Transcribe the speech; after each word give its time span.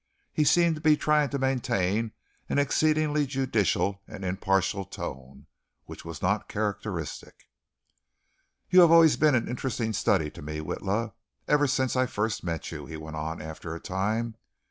He 0.33 0.45
seemed 0.45 0.73
to 0.77 0.81
be 0.81 0.97
trying 0.97 1.29
to 1.29 1.37
maintain 1.37 2.13
an 2.49 2.57
exceedingly 2.57 3.27
judicial 3.27 4.01
and 4.07 4.25
impartial 4.25 4.83
tone, 4.83 5.45
which 5.85 6.03
was 6.03 6.23
not 6.23 6.49
characteristic. 6.49 7.47
"You 8.71 8.81
have 8.81 8.89
always 8.89 9.15
been 9.15 9.35
an 9.35 9.47
interesting 9.47 9.93
study 9.93 10.31
to 10.31 10.41
me, 10.41 10.57
Witla, 10.59 11.13
ever 11.47 11.67
since 11.67 11.95
I 11.95 12.07
first 12.07 12.43
met 12.43 12.71
you," 12.71 12.87
he 12.87 12.97
went 12.97 13.15
on, 13.15 13.43
after 13.43 13.75
a 13.75 13.79
time. 13.79 14.37